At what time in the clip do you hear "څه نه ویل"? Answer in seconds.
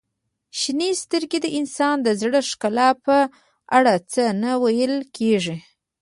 4.11-4.95